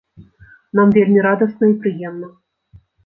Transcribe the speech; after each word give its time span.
Нам 0.79 0.95
вельмі 0.95 1.19
радасна 1.27 1.69
і 1.73 1.77
прыемна. 1.85 2.31